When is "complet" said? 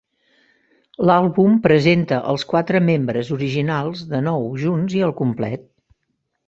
5.23-5.69